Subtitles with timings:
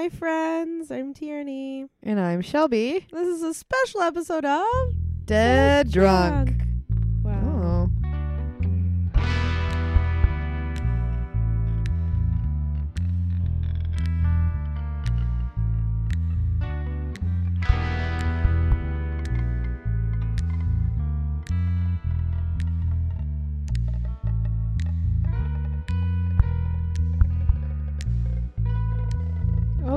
[0.00, 0.90] Hi, friends.
[0.90, 1.84] I'm Tierney.
[2.02, 3.06] And I'm Shelby.
[3.12, 4.94] This is a special episode of
[5.26, 6.48] Dead Drunk.
[6.48, 6.69] Wow.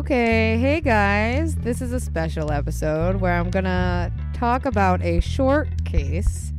[0.04, 1.55] Okay, hey guys.
[1.55, 6.51] This is a special episode where I'm gonna talk about a short case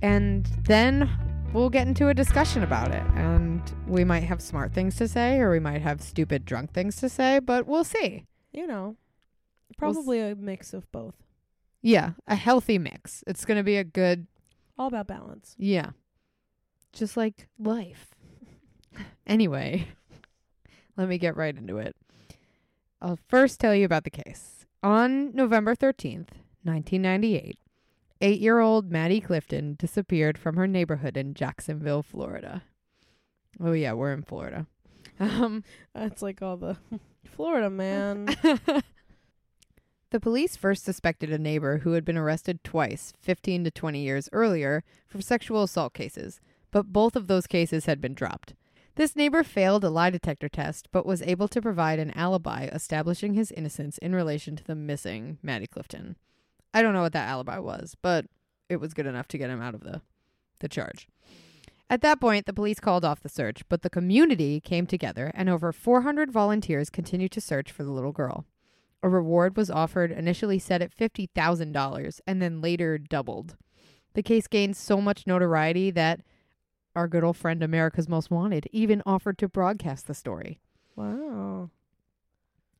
[0.00, 1.10] and then
[1.52, 3.02] we'll get into a discussion about it.
[3.16, 6.96] And we might have smart things to say or we might have stupid drunk things
[6.96, 8.24] to say, but we'll see.
[8.52, 8.96] You know,
[9.78, 11.16] We'll s- probably a mix of both.
[11.82, 13.22] Yeah, a healthy mix.
[13.26, 14.26] It's gonna be a good,
[14.78, 15.54] All about balance.
[15.58, 15.90] yeah,
[16.94, 18.14] just like life.
[19.26, 19.88] anyway,
[20.96, 21.94] let me get right into it.
[23.04, 24.64] I'll first tell you about the case.
[24.82, 26.30] On November 13th,
[26.62, 27.58] 1998,
[28.22, 32.62] eight year old Maddie Clifton disappeared from her neighborhood in Jacksonville, Florida.
[33.60, 34.66] Oh, yeah, we're in Florida.
[35.20, 36.78] Um, That's like all the
[37.26, 38.24] Florida man.
[40.10, 44.30] the police first suspected a neighbor who had been arrested twice, 15 to 20 years
[44.32, 46.40] earlier, for sexual assault cases,
[46.70, 48.54] but both of those cases had been dropped.
[48.96, 53.34] This neighbor failed a lie detector test, but was able to provide an alibi establishing
[53.34, 56.16] his innocence in relation to the missing Maddie Clifton.
[56.72, 58.26] I don't know what that alibi was, but
[58.68, 60.00] it was good enough to get him out of the,
[60.60, 61.08] the charge.
[61.90, 65.48] At that point, the police called off the search, but the community came together and
[65.48, 68.46] over 400 volunteers continued to search for the little girl.
[69.02, 73.56] A reward was offered, initially set at $50,000 and then later doubled.
[74.14, 76.20] The case gained so much notoriety that
[76.94, 80.60] our good old friend America's Most Wanted even offered to broadcast the story.
[80.96, 81.70] wow.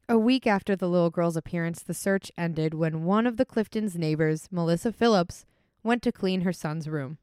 [0.09, 3.97] A week after the little girl's appearance, the search ended when one of the Clifton's
[3.97, 5.47] neighbors, Melissa Phillips,
[5.83, 7.19] went to clean her son's room.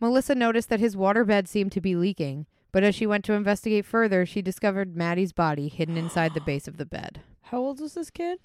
[0.00, 3.84] Melissa noticed that his waterbed seemed to be leaking, but as she went to investigate
[3.84, 7.20] further, she discovered Maddie's body hidden inside the base of the bed.
[7.42, 8.38] How old was this kid?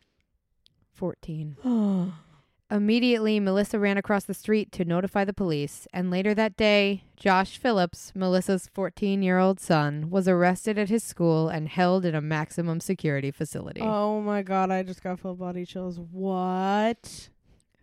[0.93, 1.57] 14.
[2.71, 7.57] Immediately, Melissa ran across the street to notify the police, and later that day, Josh
[7.57, 12.21] Phillips, Melissa's 14 year old son, was arrested at his school and held in a
[12.21, 13.81] maximum security facility.
[13.81, 15.99] oh my god, I just got full body chills.
[15.99, 17.29] What?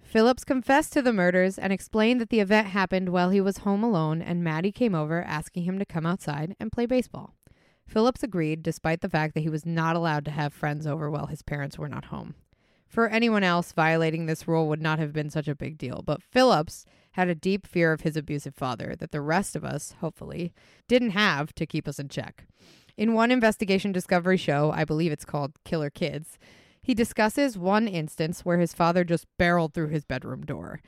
[0.03, 3.85] Phillips confessed to the murders and explained that the event happened while he was home
[3.85, 7.37] alone and Maddie came over asking him to come outside and play baseball.
[7.87, 11.27] Phillips agreed despite the fact that he was not allowed to have friends over while
[11.27, 12.35] his parents were not home.
[12.91, 16.25] For anyone else, violating this rule would not have been such a big deal, but
[16.25, 20.53] Phillips had a deep fear of his abusive father that the rest of us, hopefully,
[20.89, 22.47] didn't have to keep us in check.
[22.97, 26.37] In one investigation discovery show, I believe it's called Killer Kids,
[26.83, 30.81] he discusses one instance where his father just barreled through his bedroom door.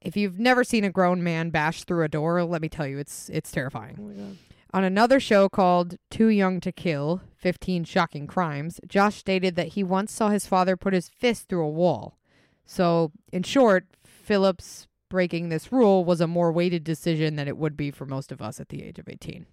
[0.00, 2.98] If you've never seen a grown man bash through a door, let me tell you,
[2.98, 3.96] it's it's terrifying.
[4.00, 4.36] Oh my god.
[4.74, 9.84] On another show called Too Young to Kill 15 Shocking Crimes, Josh stated that he
[9.84, 12.18] once saw his father put his fist through a wall.
[12.66, 17.76] So, in short, Phillips breaking this rule was a more weighted decision than it would
[17.76, 19.46] be for most of us at the age of 18.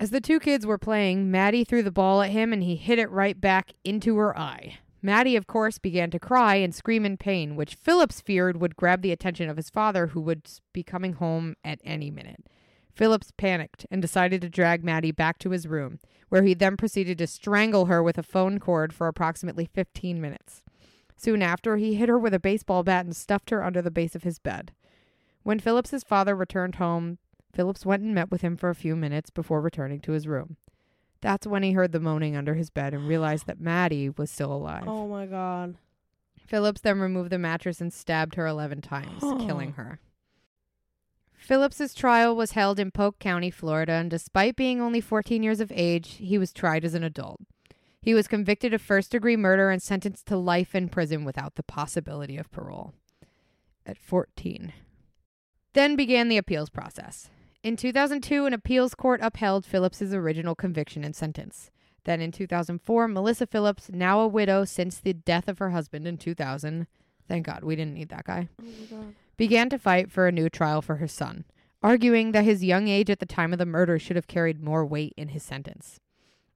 [0.00, 2.98] As the two kids were playing, Maddie threw the ball at him and he hit
[2.98, 4.80] it right back into her eye.
[5.00, 9.02] Maddie, of course, began to cry and scream in pain, which Phillips feared would grab
[9.02, 10.42] the attention of his father, who would
[10.72, 12.44] be coming home at any minute.
[13.00, 17.16] Phillips panicked and decided to drag Maddie back to his room, where he then proceeded
[17.16, 20.62] to strangle her with a phone cord for approximately 15 minutes.
[21.16, 24.14] Soon after, he hit her with a baseball bat and stuffed her under the base
[24.14, 24.72] of his bed.
[25.44, 27.16] When Phillips's father returned home,
[27.54, 30.58] Phillips went and met with him for a few minutes before returning to his room.
[31.22, 34.52] That's when he heard the moaning under his bed and realized that Maddie was still
[34.52, 34.84] alive.
[34.86, 35.78] Oh my god.
[36.36, 40.00] Phillips then removed the mattress and stabbed her 11 times, killing her.
[41.40, 45.72] Phillips's trial was held in Polk County, Florida, and despite being only 14 years of
[45.74, 47.40] age, he was tried as an adult.
[48.02, 51.62] He was convicted of first degree murder and sentenced to life in prison without the
[51.62, 52.92] possibility of parole.
[53.86, 54.72] At 14.
[55.72, 57.30] Then began the appeals process.
[57.62, 61.70] In 2002, an appeals court upheld Phillips's original conviction and sentence.
[62.04, 66.16] Then in 2004, Melissa Phillips, now a widow since the death of her husband in
[66.16, 66.86] 2000,
[67.28, 68.48] thank God we didn't need that guy,
[68.92, 69.14] Oh.
[69.40, 71.46] Began to fight for a new trial for her son,
[71.82, 74.84] arguing that his young age at the time of the murder should have carried more
[74.84, 75.98] weight in his sentence.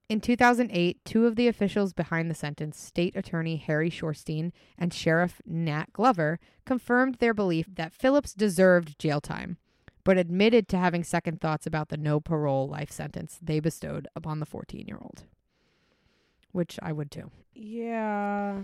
[0.07, 5.41] In 2008, two of the officials behind the sentence, State Attorney Harry Shorstein and Sheriff
[5.47, 9.57] Nat Glover, confirmed their belief that Phillips deserved jail time,
[10.03, 14.39] but admitted to having second thoughts about the no parole life sentence they bestowed upon
[14.39, 15.23] the 14 year old.
[16.51, 17.31] which I would too.
[17.55, 18.59] Yeah.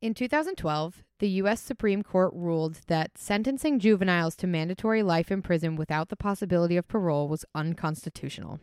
[0.00, 1.60] In 2012, the U.S.
[1.60, 6.88] Supreme Court ruled that sentencing juveniles to mandatory life in prison without the possibility of
[6.88, 8.60] parole was unconstitutional.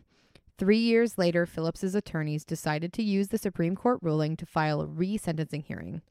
[0.58, 4.86] Three years later, Phillips's attorneys decided to use the Supreme Court ruling to file a
[4.86, 6.02] re-sentencing hearing.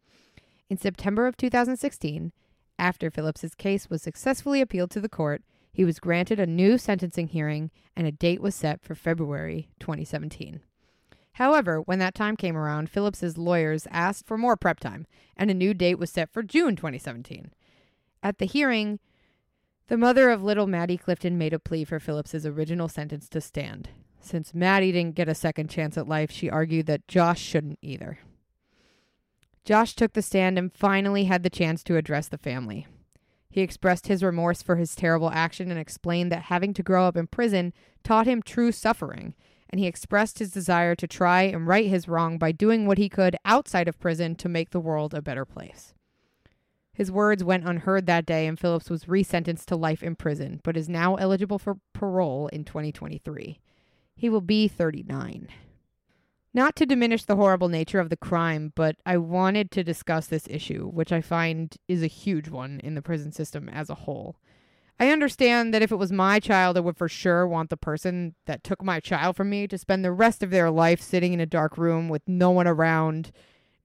[0.70, 2.32] In September of 2016,
[2.80, 5.42] after Phillips's case was successfully appealed to the court,
[5.74, 10.62] he was granted a new sentencing hearing and a date was set for February 2017.
[11.38, 15.06] However, when that time came around, Phillips's lawyers asked for more prep time,
[15.36, 17.52] and a new date was set for June 2017.
[18.24, 18.98] At the hearing,
[19.88, 23.90] the mother of little Maddie Clifton made a plea for Phillips's original sentence to stand.
[24.20, 28.18] Since Maddie didn't get a second chance at life, she argued that Josh shouldn't either.
[29.64, 32.88] Josh took the stand and finally had the chance to address the family.
[33.48, 37.16] He expressed his remorse for his terrible action and explained that having to grow up
[37.16, 37.74] in prison
[38.04, 39.36] taught him true suffering
[39.70, 43.10] and he expressed his desire to try and right his wrong by doing what he
[43.10, 45.94] could outside of prison to make the world a better place.
[46.94, 50.76] His words went unheard that day, and Phillips was resentenced to life in prison, but
[50.76, 53.60] is now eligible for parole in 2023.
[54.16, 55.48] He will be 39.
[56.56, 60.48] Not to diminish the horrible nature of the crime, but I wanted to discuss this
[60.50, 64.38] issue, which I find is a huge one in the prison system as a whole.
[65.00, 68.34] I understand that if it was my child, I would for sure want the person
[68.46, 71.40] that took my child from me to spend the rest of their life sitting in
[71.40, 73.32] a dark room with no one around,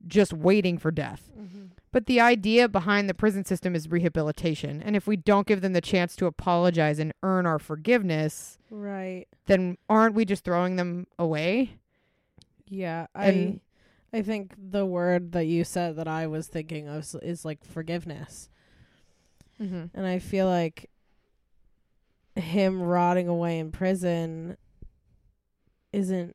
[0.06, 1.30] just waiting for death.
[1.38, 1.64] Mm-hmm.
[1.92, 4.82] But the idea behind the prison system is rehabilitation.
[4.82, 9.26] And if we don't give them the chance to apologize and earn our forgiveness, Right.
[9.44, 11.76] then aren't we just throwing them away?
[12.66, 13.06] Yeah.
[13.14, 13.60] And-
[14.14, 17.44] I I think the word that you said that I was thinking of is, is
[17.46, 18.50] like forgiveness.
[19.60, 19.84] Mm-hmm.
[19.94, 20.90] And I feel like
[22.36, 24.56] him rotting away in prison
[25.92, 26.34] isn't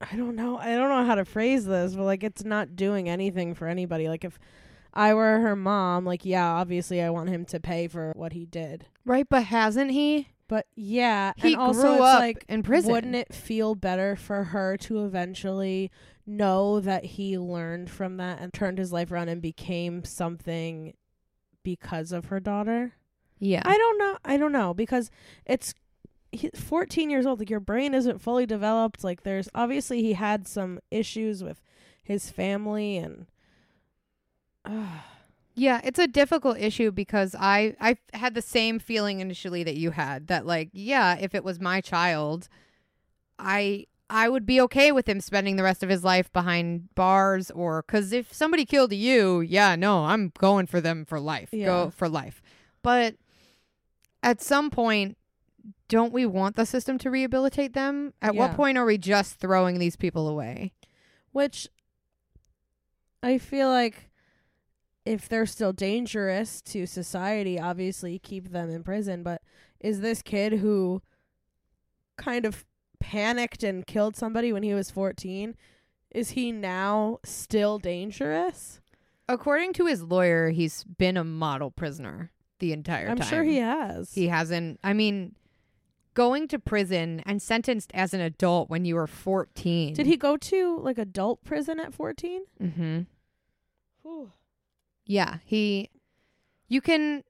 [0.00, 0.58] I don't know.
[0.58, 4.08] I don't know how to phrase this, but like it's not doing anything for anybody.
[4.08, 4.38] Like if
[4.92, 8.44] I were her mom, like yeah, obviously I want him to pay for what he
[8.44, 8.86] did.
[9.06, 10.28] Right, but hasn't he?
[10.46, 12.92] But yeah, He and also grew it's up like in prison.
[12.92, 15.90] wouldn't it feel better for her to eventually
[16.26, 20.92] know that he learned from that and turned his life around and became something
[21.62, 22.92] because of her daughter?
[23.38, 23.62] Yeah.
[23.64, 24.18] I don't know.
[24.24, 25.10] I don't know because
[25.44, 25.74] it's
[26.32, 27.38] he's 14 years old.
[27.38, 29.04] Like your brain isn't fully developed.
[29.04, 31.60] Like there's obviously he had some issues with
[32.02, 33.26] his family and
[34.64, 34.86] uh,
[35.56, 39.92] Yeah, it's a difficult issue because I I had the same feeling initially that you
[39.92, 42.48] had that like yeah, if it was my child,
[43.38, 47.52] I I would be okay with him spending the rest of his life behind bars
[47.52, 51.50] or cuz if somebody killed you, yeah, no, I'm going for them for life.
[51.52, 51.66] Yeah.
[51.66, 52.42] Go for life.
[52.82, 53.14] But
[54.24, 55.16] at some point
[55.88, 58.12] don't we want the system to rehabilitate them?
[58.20, 60.72] At what point are we just throwing these people away?
[61.34, 61.68] which
[63.22, 64.08] I feel like
[65.04, 69.22] if they're still dangerous to society, obviously keep them in prison.
[69.22, 69.42] But
[69.80, 71.02] is this kid who
[72.16, 72.64] kind of
[73.00, 75.56] panicked and killed somebody when he was 14,
[76.12, 78.80] is he now still dangerous?
[79.28, 83.20] According to his lawyer, he's been a model prisoner the entire time.
[83.20, 84.12] I'm sure he has.
[84.14, 84.80] He hasn't.
[84.82, 85.34] I mean,
[86.14, 89.94] going to prison and sentenced as an adult when you were 14.
[89.94, 92.42] Did he go to like adult prison at 14?
[92.62, 93.00] Mm-hmm.
[95.06, 95.90] Yeah, he.
[96.68, 97.22] You can,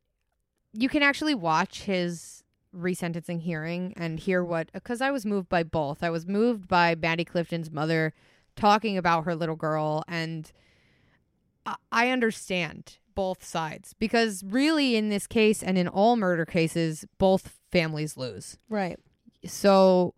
[0.73, 2.45] you can actually watch his
[2.75, 4.71] resentencing hearing and hear what.
[4.73, 6.03] Because I was moved by both.
[6.03, 8.13] I was moved by Maddie Clifton's mother
[8.57, 10.53] talking about her little girl, and
[11.67, 17.05] I, I understand both sides because really, in this case and in all murder cases,
[17.19, 18.59] both families lose.
[18.69, 18.99] Right.
[19.47, 20.15] So,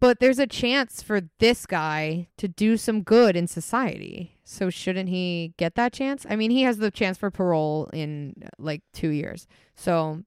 [0.00, 4.38] but there's a chance for this guy to do some good in society.
[4.44, 6.24] So, shouldn't he get that chance?
[6.28, 9.46] I mean, he has the chance for parole in uh, like two years.
[9.74, 10.22] So,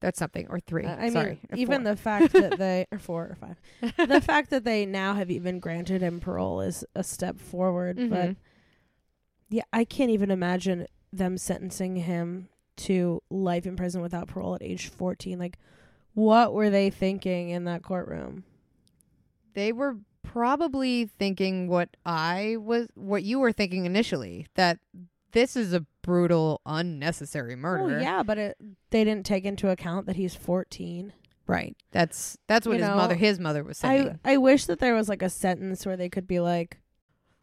[0.00, 0.86] that's something, or three.
[0.86, 1.92] I I Sorry, mean, even four.
[1.92, 5.58] the fact that they or four or five, the fact that they now have even
[5.60, 7.96] granted him parole is a step forward.
[7.96, 8.36] But Mhm.
[9.48, 14.62] Yeah, I can't even imagine them sentencing him to life in prison without parole at
[14.62, 15.38] age fourteen.
[15.38, 15.58] Like,
[16.14, 18.44] what were they thinking in that courtroom?
[19.54, 24.78] they were probably thinking what I was, what you were thinking initially that
[25.32, 27.98] this is a brutal, unnecessary oh, murder.
[27.98, 28.56] Oh yeah, but it,
[28.90, 31.12] they didn't take into account that he's fourteen.
[31.48, 31.76] right.
[31.90, 34.20] That's that's what You his know, mother, his mother was saying.
[34.24, 36.78] I I wish that there was like a sentence where they could be like,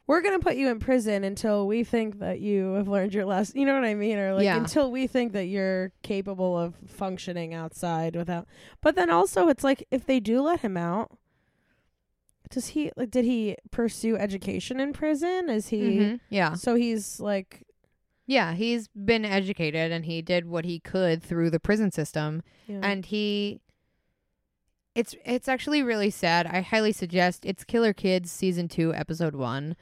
[0.08, 3.60] "We're gonna put you in prison until we think that you have learned your lesson."
[3.60, 4.18] You know what I mean?
[4.18, 4.58] Or like Yeah.
[4.58, 8.48] until we think that you're capable of functioning outside without.
[8.82, 11.18] But then also, it's like if they do let him out,
[12.52, 15.50] does he like did he pursue education in prison?
[15.50, 16.20] Is he Mhm.
[16.30, 16.54] Yeah.
[16.54, 17.64] so he's like
[18.28, 22.80] Yeah, he's been educated and he did what he could through the prison system yeah.
[22.84, 23.62] and he
[24.96, 26.48] it's it's actually really sad.
[26.48, 29.76] I highly suggest it's Killer Kids season 2 episode 1.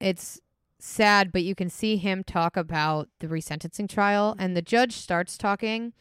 [0.00, 0.40] It's
[0.78, 5.38] sad, but you can see him talk about the resentencing trial and the judge starts
[5.38, 5.92] talking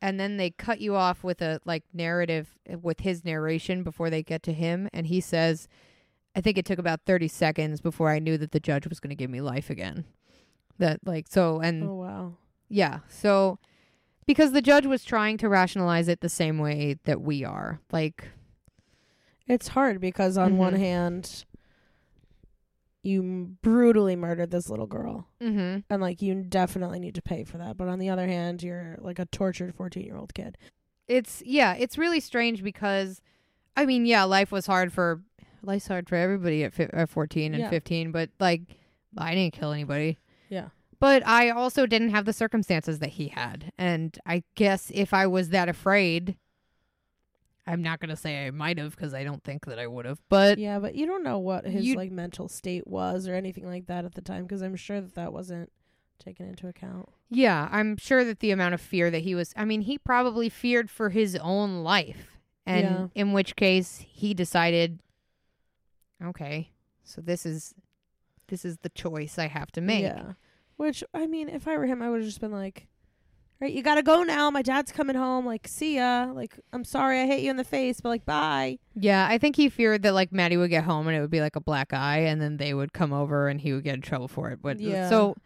[0.00, 4.10] and then they cut you off with a like narrative uh, with his narration before
[4.10, 5.68] they get to him and he says
[6.34, 9.10] I think it took about 30 seconds before I knew that the judge was going
[9.10, 10.06] to give me life again.
[10.78, 12.32] That like so and oh wow.
[12.68, 13.00] yeah.
[13.08, 13.58] So
[14.26, 17.80] because the judge was trying to rationalize it the same way that we are.
[17.92, 18.28] Like
[19.46, 20.78] It's hard because on one Mhm.
[20.78, 21.44] hand
[23.02, 25.82] you brutally murdered this little girl mhm.
[25.90, 28.96] and like you definitely need to pay for that, but on the other hand you're
[29.00, 30.56] like a tortured 14-year-old kid.
[31.08, 33.20] it's yeah, it's really strange because
[33.76, 35.22] I mean, yeah, life was hard for
[35.62, 37.70] life's hard for everybody at, fi- at 14 and Yeah.
[37.70, 38.62] 15, but like
[39.16, 40.18] I didn't kill anybody.
[40.48, 40.68] Yeah.
[41.00, 43.72] But I also didn't have the circumstances that he had.
[43.76, 46.36] And I guess if I was that afraid,
[47.66, 50.04] I'm not going to say I might have because I don't think that I would
[50.04, 50.20] have.
[50.28, 53.66] But yeah, but you don't know what his you- like mental state was or anything
[53.66, 55.70] like that at the time because I'm sure that that wasn't
[56.18, 57.08] taken into account.
[57.30, 60.48] Yeah, I'm sure that the amount of fear that he was I mean, he probably
[60.48, 62.38] feared for his own life.
[62.66, 63.06] And Yeah.
[63.14, 65.00] in which case he decided
[66.22, 66.70] okay,
[67.04, 67.74] so this is
[68.48, 70.02] this is the choice I have to make.
[70.02, 70.32] Yeah.
[70.76, 72.86] Which I mean, if I were him, I would have just been like,
[73.62, 74.50] "Right, you gotta go now.
[74.50, 75.46] My dad's coming home.
[75.46, 76.32] Like, see ya.
[76.34, 79.54] Like, I'm sorry I hit you in the face, but like, bye." Yeah, I think
[79.54, 81.92] he feared that like Maddie would get home and it would be like a black
[81.92, 84.60] eye and then they would come over and he would get in trouble for it.
[84.60, 85.08] But uh, Yeah.
[85.08, 85.36] so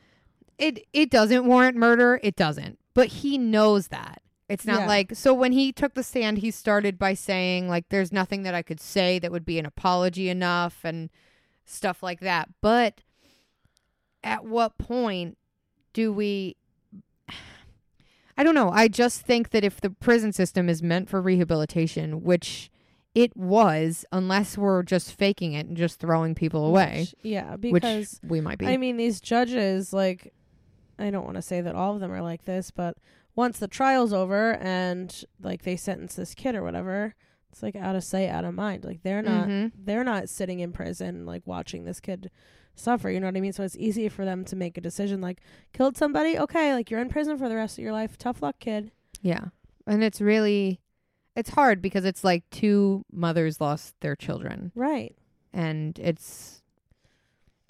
[0.59, 2.79] it it doesn't warrant murder, it doesn't.
[2.95, 4.23] But he knows that.
[4.49, 4.87] It's not Yeah.
[4.87, 8.55] like so when he took the stand he started by saying like there's nothing that
[8.55, 11.11] I could say that would be an apology enough and
[11.67, 12.49] stuff like that.
[12.63, 13.03] But
[14.25, 15.37] at what point
[15.93, 16.57] do we
[18.37, 18.71] I don't know.
[18.71, 22.71] I just think that if the prison system is meant for rehabilitation, which
[23.15, 28.21] it was, unless we're just faking it and just throwing people away, Which- yeah, because
[28.23, 28.67] we might be.
[28.67, 30.35] I mean, these judges, like,
[30.99, 32.99] I don't want to say that all of them are like this, but
[33.35, 37.15] once the trial's over and like they sentence this kid or whatever,
[37.51, 38.85] it's like out of sight, out of mind.
[38.85, 39.73] Like they're not Mhm.
[39.79, 42.31] they're not sitting in prison like watching this kid
[42.77, 43.53] suffer, you know what I mean?
[43.53, 45.41] So it's easy for them to make a decision like
[45.73, 48.17] killed somebody, okay, like you're in prison for the rest of your life.
[48.17, 48.93] Tough luck, kid.
[49.23, 49.47] Yeah.
[49.87, 50.81] And it's really
[51.35, 55.15] it's hard because it's like two mothers lost their children Right.
[55.53, 56.63] and it's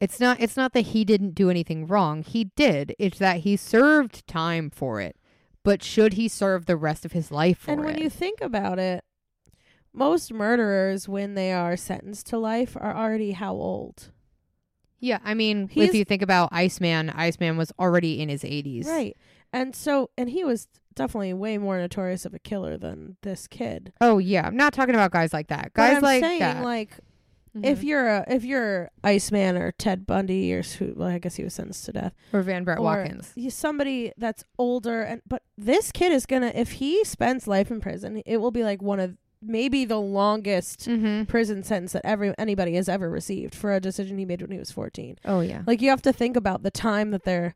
[0.01, 2.23] it's not it's not that he didn't do anything wrong.
[2.23, 2.95] He did.
[2.99, 5.17] It's that he served time for it.
[5.63, 7.75] But should he serve the rest of his life for it?
[7.75, 9.03] and when you think about it,
[9.93, 14.13] most murderers when they are sentenced to life are already how old?
[15.01, 18.87] Yeah, I mean, He's- if you think about Iceman, Iceman was already in his 80s.
[18.87, 19.17] Right.
[19.53, 23.93] And so and he was definitely way more notorious of a killer than this kid.
[24.01, 25.73] Oh yeah, I'm not talking about guys like that.
[25.75, 26.65] But Guys I'm like saying that.
[26.65, 26.91] like
[27.63, 27.85] if Mhm.
[27.85, 31.55] you're a if you're Iceman or Ted Bundy or who well, I guess he was
[31.55, 32.13] sentenced to death.
[32.33, 33.33] or Van Brett or Watkins.
[33.35, 37.81] you somebody that's older and but this kid is gonna if he spends life in
[37.81, 41.25] prison, it will be like one of maybe the longest Mm-hmm.
[41.25, 44.59] prison sentence that every anybody has ever received for a decision he made when he
[44.59, 45.19] was 14.
[45.25, 45.63] Oh yeah.
[45.67, 47.55] Like you have to think about the time that they're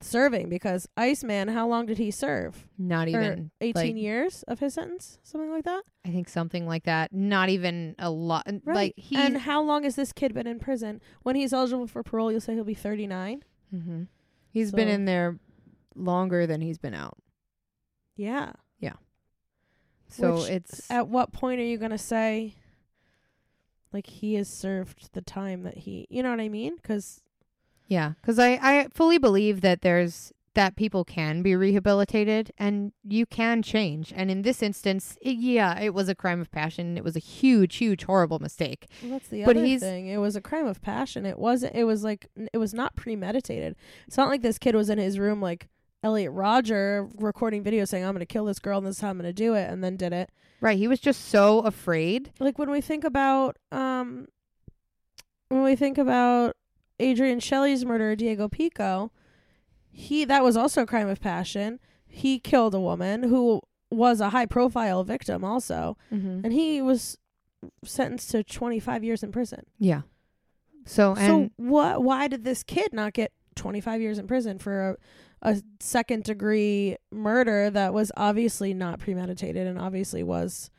[0.00, 2.66] serving because Iceman, how long did he serve?
[2.76, 5.82] Not Or even 18 like- years of his sentence, something like that.
[6.04, 7.12] I think something like that.
[7.12, 8.46] Not even a lot.
[8.64, 8.74] Right.
[8.74, 9.16] Like he.
[9.16, 11.00] and how long has this kid been in prison?
[11.22, 13.42] When he's eligible for parole, you'll say he'll be 39.
[13.70, 14.02] hmm
[14.50, 15.38] He's been in there
[15.96, 17.16] longer than he's been out.
[18.16, 18.52] Yeah.
[20.16, 22.54] So Which it's At what point are you going to say
[23.92, 26.78] like he has served the time that he, you know what I mean?
[26.82, 27.20] Cuz
[27.86, 33.26] yeah, because I I fully believe that there's that people can be rehabilitated and you
[33.26, 34.12] can change.
[34.14, 36.96] And in this instance, it, yeah, it was a crime of passion.
[36.96, 38.86] It was a huge, huge, horrible mistake.
[39.02, 40.06] well, that's the But other he's- thing.
[40.06, 41.26] It was a crime of passion.
[41.26, 43.74] It wasn't it was like it was not premeditated.
[44.06, 45.68] It's not like this kid was in his room like
[46.04, 49.08] Elliot Rodger recording video saying I'm going to kill this girl and this is how
[49.08, 50.30] I'm going to do it and then did it.
[50.60, 50.76] Right.
[50.78, 52.30] He was just so afraid.
[52.38, 54.26] like when we think about um
[55.48, 56.56] when we think about
[57.00, 59.10] Adrienne Shelly's murderer Diego Pico,
[59.90, 61.80] he that was also a crime of passion.
[62.06, 66.40] He killed a woman who was a high profile victim also, Mm-hmm.
[66.44, 67.16] and he was
[67.84, 69.64] sentenced to 25 years in prison.
[69.78, 70.02] Yeah.
[70.86, 74.90] So and so what why did this kid not get 25 years in prison for
[74.90, 74.96] a
[75.44, 80.70] a second degree murder that was obviously not premeditated and obviously was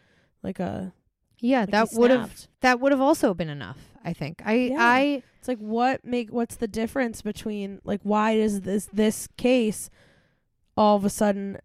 [0.41, 0.91] like a
[1.39, 3.77] Yeah, Like, that would have that would have also been enough.
[4.03, 4.41] I think.
[4.45, 4.77] I Yeah.
[4.79, 9.89] I It's like what make what's the difference between like why is this this case
[10.75, 11.57] all of a sudden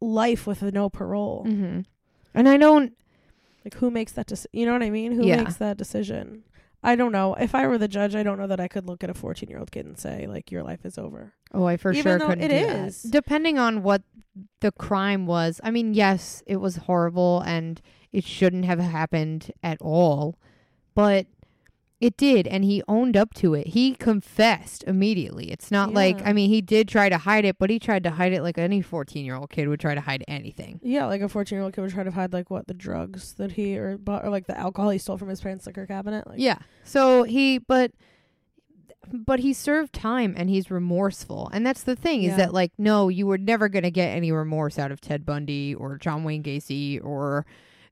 [0.00, 1.44] life with no parole?
[1.46, 1.84] mhm.
[2.34, 2.94] and I don't.
[3.64, 4.50] Like who makes that decision?
[4.54, 5.12] You know what I mean?
[5.12, 5.36] Who Yeah.
[5.36, 6.44] makes that decision?
[6.82, 7.34] I don't know.
[7.34, 9.48] If I were the judge, I don't know that I could look at a 14
[9.48, 11.34] year old kid and say like your life is over.
[11.52, 12.88] Oh, I for Even sure though couldn't it do that.
[12.88, 13.02] is.
[13.02, 14.02] Depending on what
[14.60, 15.60] the crime was.
[15.62, 17.80] I mean, yes, it was horrible and
[18.12, 20.38] it shouldn't have happened at all,
[20.94, 21.26] but
[22.00, 23.68] it did, and he owned up to it.
[23.68, 25.50] He confessed immediately.
[25.50, 28.10] It's not like I mean, he did try to hide it, but he tried to
[28.10, 30.80] hide it like any fourteen-year-old kid would try to hide anything.
[30.82, 33.34] Yeah, like a 14 year old kid would try to hide like what the drugs
[33.34, 36.26] that he or bought or like the alcohol he stole from his parents' liquor cabinet.
[36.26, 36.58] Like, Yeah.
[36.84, 37.92] So he, but,
[39.12, 41.50] but he served time and he's remorseful.
[41.52, 44.32] And that's the thing is that, like, no, you were never going to get any
[44.32, 47.44] remorse out of Ted Bundy or John Wayne Gacy or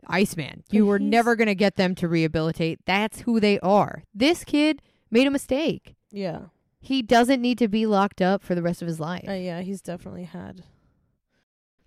[0.07, 0.63] Iceman.
[0.71, 2.81] You But were he's- never going to get them to rehabilitate.
[2.87, 4.05] That's who they are.
[4.15, 5.97] This kid made a mistake.
[6.11, 6.47] yeah,
[6.81, 9.29] He doesn't need to be locked up for the rest of his life.
[9.29, 9.61] uh, yeah.
[9.63, 10.63] He's definitely had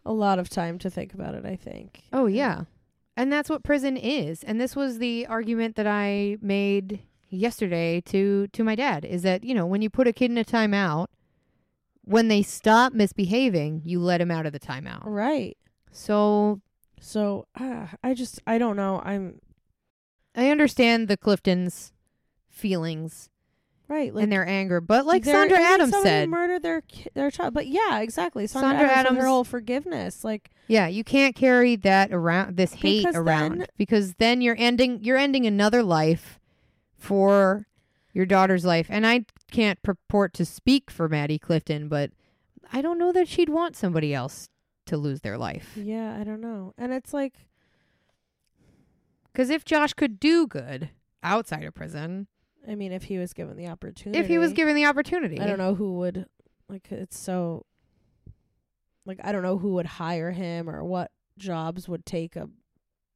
[0.05, 1.45] a lot of time to think about it.
[1.45, 2.03] I think.
[2.11, 2.63] Oh yeah.
[3.17, 4.43] And that's what prison is.
[4.43, 9.43] And this was the argument that I made yesterday to to my dad is that,
[9.43, 11.07] you know, when you put a kid in a timeout,
[12.03, 15.01] when they stop misbehaving, you let him out of the timeout.
[15.05, 15.55] Right.
[15.91, 16.61] So
[17.01, 19.01] So uh, I just I don't know.
[19.03, 19.39] I'm
[20.35, 21.91] I understand the Cliftons
[22.47, 23.29] feelings
[23.87, 24.13] right.
[24.13, 26.83] Like and their anger, but like Sandra Adams said, murdered their
[27.15, 27.55] their child.
[27.55, 28.45] But yeah, exactly.
[28.47, 32.73] Sandra, Sandra Adams, Adams- her whole forgiveness, like yeah, you can't carry that around this
[32.73, 36.39] hate Because around then- because then you're ending you're ending another life
[36.97, 37.65] for
[38.13, 38.87] your daughter's life.
[38.89, 42.11] And I can't purport to speak for Maddie Clifton, but
[42.71, 44.49] I don't know that she'd want somebody else
[44.87, 45.71] to lose their life.
[45.75, 46.73] yeah, I don't know.
[46.77, 47.47] And it's like
[49.33, 50.89] Cuz if Josh could do good
[51.23, 52.27] outside of prison,
[52.67, 55.39] I mean, if he was given the opportunity, if he was given the opportunity.
[55.39, 56.25] I don't know who would
[56.67, 56.91] like.
[56.91, 57.65] It's so
[59.05, 62.49] like I don't know who would hire him or what jobs would take a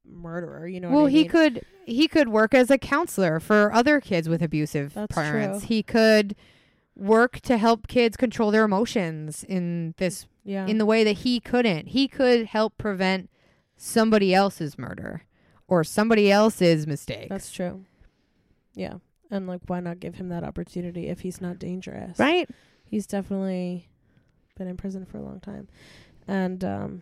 [0.05, 0.67] murderer.
[0.67, 0.89] You know.
[0.89, 4.41] well, what I he could he could work as a counselor for other kids with
[4.41, 5.59] abusive That's parents.
[5.59, 5.67] true.
[5.67, 6.35] He could
[6.95, 10.65] work to help kids control their emotions in this Yeah.
[10.67, 11.87] in the way that he couldn't.
[11.89, 13.29] He could help prevent
[13.77, 15.23] somebody else's murder
[15.67, 17.27] or somebody else's mistake.
[17.29, 17.83] That's true.
[18.75, 18.95] Yeah.
[19.31, 22.17] And like, why not give him that opportunity if he's not dangerous?
[22.19, 22.49] right.
[22.85, 23.89] He's definitely
[24.57, 25.67] been in prison for a long time,
[26.27, 27.01] and um,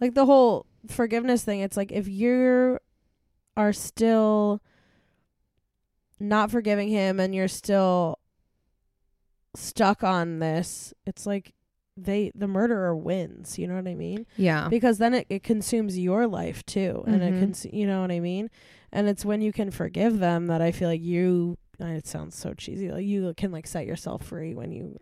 [0.00, 1.60] like the whole forgiveness thing.
[1.60, 2.82] It's like if you are
[3.56, 4.60] are still
[6.18, 8.18] not forgiving him and you're still
[9.54, 11.52] stuck on this, it's like
[11.96, 13.58] they the murderer wins.
[13.58, 14.26] You know what I mean?
[14.36, 14.68] Yeah.
[14.68, 17.26] because then it, it consumes your life too and Mhm.
[17.36, 18.48] it cons- you know what i mean
[18.90, 22.54] and it's when you can forgive them that i feel like you it sounds so
[22.54, 24.98] cheesy like you can like set yourself free when you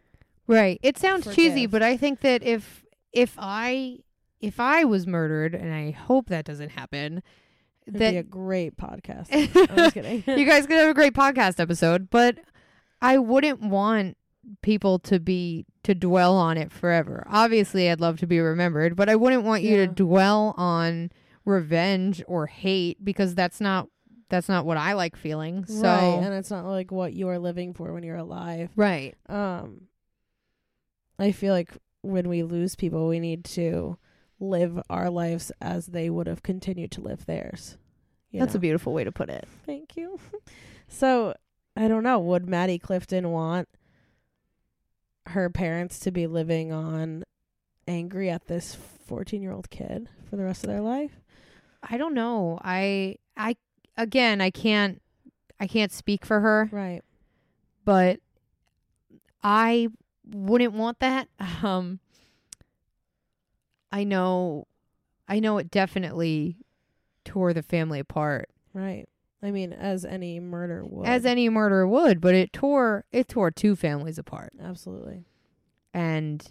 [0.48, 0.80] Right.
[0.82, 3.98] It sounds cheesy, but I think that if if I
[4.40, 7.22] if I was murdered and I hope that doesn't happen,
[7.86, 9.28] it'd be that a great podcast
[9.70, 12.38] i'm just kidding you guys could have a great podcast episode, but
[13.00, 14.16] I wouldn't want
[14.62, 17.24] people to be to dwell on it forever.
[17.28, 19.86] Obviously, I'd love to be remembered, but I wouldn't want you Yeah.
[19.86, 21.10] to dwell on
[21.44, 23.88] revenge or hate because that's not
[24.28, 25.64] that's not what I like feeling.
[25.64, 29.16] So right and it's not like what you are living for when you're alive right.
[29.28, 29.88] um
[31.18, 33.98] i feel like when we lose people we need to
[34.38, 37.76] live our lives as they would have continued to live theirs
[38.30, 38.58] you That's know?
[38.58, 39.48] a beautiful way to put it.
[39.66, 40.20] Thank you.
[40.88, 41.34] so
[41.76, 42.20] I don't know.
[42.20, 43.68] Would Maddie Clifton want
[45.26, 47.24] her parents to be living on
[47.86, 48.74] angry at this
[49.06, 51.20] fourteen-year-old kid for the rest of their life?
[51.82, 52.58] I don't know.
[52.62, 53.56] I I
[53.96, 55.00] again, I can't
[55.58, 57.02] I can't speak for her, Right.
[57.84, 58.20] but
[59.42, 59.88] I
[60.30, 61.28] wouldn't want that.
[61.62, 62.00] Um
[63.92, 64.66] I know
[65.28, 66.56] I know it definitely
[67.24, 69.08] tore the family apart Right.
[69.42, 71.06] I mean, as any murder would.
[71.06, 74.52] as any murder would, but it tore it tore two families apart.
[74.62, 75.24] absolutely.
[75.92, 76.46] And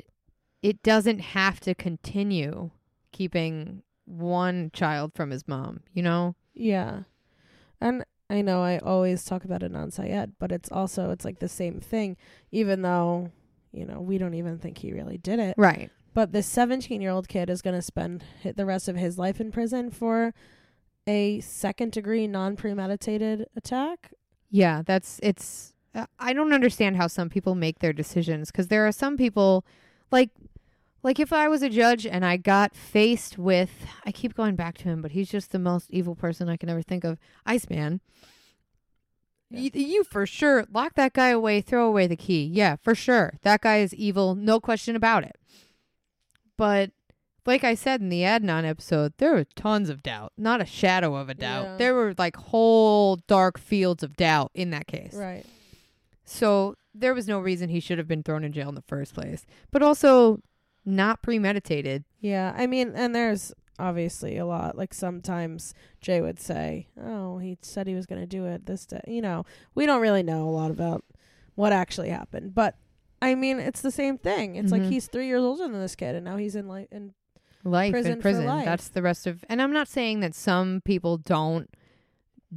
[0.61, 2.71] it doesn't have to continue
[3.11, 6.35] keeping one child from his mom, you know?
[6.53, 7.03] Yeah.
[7.79, 11.39] And I know I always talk about it on Syed, but it's also it's like
[11.39, 12.17] the same thing,
[12.51, 13.31] even though,
[13.71, 15.55] you know, we don't even think he really did it.
[15.57, 15.89] Right.
[16.13, 19.39] But this 17 year old kid is going to spend the rest of his life
[19.39, 20.33] in prison for
[21.09, 24.13] a second degree non premeditated attack.
[24.51, 25.73] Yeah, that's it's.
[25.95, 29.65] Uh, I don't understand how some people make their decisions because there are some people,
[30.11, 30.29] like
[31.01, 33.71] Like if I was a judge and I got faced with,
[34.05, 36.69] I keep going back to him, but he's just the most evil person I can
[36.69, 37.17] ever think of.
[37.45, 38.01] Iceman.
[39.49, 39.61] Yeah.
[39.61, 42.43] You, you for sure lock that guy away, throw away the key.
[42.45, 43.39] Yeah, for sure.
[43.41, 45.37] That guy is evil, no question about it.
[46.57, 46.91] But
[47.49, 51.15] like I said in the Adnan episode, there were tons of doubt, not a shadow
[51.15, 51.63] of a doubt.
[51.65, 51.77] Yeah.
[51.77, 55.13] There were like whole dark fields of doubt in that case.
[55.15, 55.43] Right.
[56.23, 59.13] So there was no reason he should have been thrown in jail in the first
[59.13, 59.45] place.
[59.71, 60.41] But also
[60.85, 62.03] not premeditated.
[62.21, 62.53] Yeah.
[62.55, 64.77] I mean, and there's obviously a lot.
[64.77, 68.85] Like sometimes Jay would say, "Oh, he said he was going to do it this
[68.85, 71.03] day." You know, we don't really know a lot about
[71.55, 72.75] what actually happened, but
[73.21, 74.55] I mean, it's the same thing.
[74.55, 74.89] It's like Mhm.
[74.91, 77.13] he's three years older than this kid, and now he's in like in
[77.63, 78.45] Life Prison in prison.
[78.45, 78.65] life.
[78.65, 81.69] That's the rest of and I'm not saying that some people don't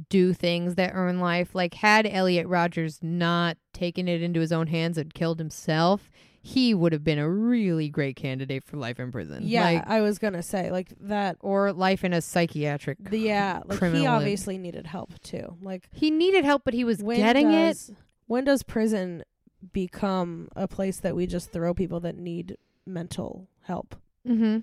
[0.09, 1.53] do things that earn life.
[1.53, 6.09] Like had Elliot Rodgers not taken it into his own hands and killed himself,
[6.41, 9.43] he would have been a really great candidate for life in prison.
[9.45, 9.63] yeah.
[9.63, 11.37] Like, I was gonna say like that.
[11.39, 12.97] or life in a psychiatric.
[12.99, 15.57] The, yeah, like he obviously needed help too.
[15.61, 17.77] Like he needed help, but he was getting it.
[18.25, 19.23] When does prison
[19.71, 23.95] become a place that we just throw people that need mental help?
[24.27, 24.59] Mm-hmm.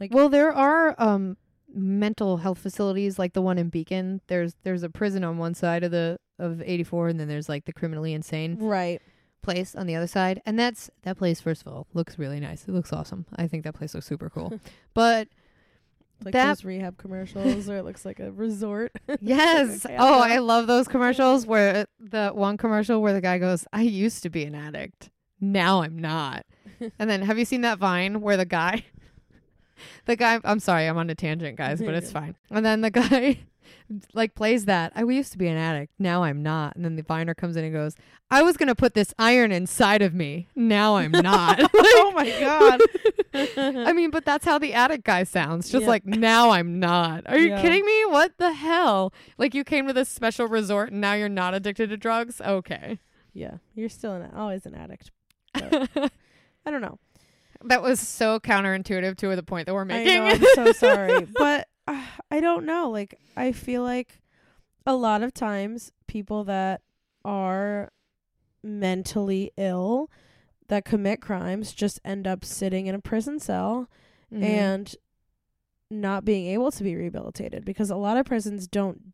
[0.00, 1.36] Like- well, there are um
[1.76, 4.20] mental health facilities like the one in Beacon.
[4.28, 7.64] There's there's a prison on one side of the of 84, and then there's like
[7.64, 9.00] the criminally insane Right.
[9.42, 10.42] place on the other side.
[10.46, 11.40] And that's that place.
[11.40, 12.64] First of all, looks really nice.
[12.66, 13.24] It looks awesome.
[13.36, 14.58] I think that place looks super cool.
[14.94, 15.28] but
[16.24, 18.92] Like That- those rehab commercials, or it looks like a resort.
[19.20, 20.20] yes, Okay, oh.
[20.20, 24.30] I love those commercials where the one commercial where the guy goes, "I used to
[24.30, 26.46] be an addict, now I'm not."
[26.98, 28.84] and then have you seen that Vine where the guy?
[30.06, 32.36] The guy, I'm sorry, I'm on a tangent, guys, but it's fine.
[32.50, 33.38] And then the guy,
[34.12, 34.92] like, plays that.
[34.94, 36.76] I used to be an addict, now I'm not.
[36.76, 37.94] And then the viner comes in and goes,
[38.30, 42.80] "I was gonna put this iron inside of me, now I'm not." oh my god.
[43.56, 45.68] I mean, but that's how the addict guy sounds.
[45.70, 45.88] Just Yeah.
[45.88, 47.24] like, now I'm not.
[47.26, 47.62] Are you Yeah.
[47.62, 48.04] kidding me?
[48.06, 49.12] What the hell?
[49.38, 52.40] Like, you came to this special resort and now you're not addicted to drugs?
[52.40, 52.98] Okay.
[53.32, 55.10] yeah, you're still an, always an addict.
[55.54, 56.98] I don't know.
[57.64, 60.14] That was so counterintuitive to the point that we're I making.
[60.14, 60.24] know.
[60.26, 62.90] I'm so sorry, but uh, I don't know.
[62.90, 64.20] Like I feel like
[64.86, 66.82] a lot of times people that
[67.24, 67.90] are
[68.62, 70.10] mentally ill
[70.68, 73.88] that commit crimes just end up sitting in a prison cell
[74.32, 74.42] Mhm.
[74.42, 74.94] and
[75.90, 79.12] not being able to be rehabilitated because a lot of prisons don't